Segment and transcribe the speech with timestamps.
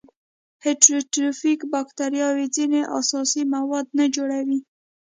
[0.65, 4.59] هیټروټروفیک باکتریاوې ځینې اساسي مواد نه جوړوي.